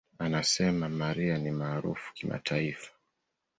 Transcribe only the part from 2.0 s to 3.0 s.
kimataifa.